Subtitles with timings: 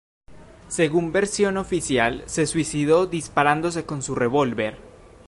[0.67, 4.79] Según versión oficial se suicidó disparándose con su revólver.